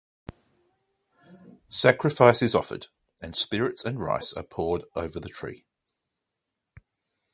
Sacrifice 1.67 2.41
is 2.41 2.55
offered, 2.55 2.87
and 3.21 3.35
spirits 3.35 3.85
and 3.85 4.01
rice 4.01 4.33
are 4.33 4.41
poured 4.41 4.81
over 4.95 5.19
the 5.19 5.29
tree. 5.29 5.67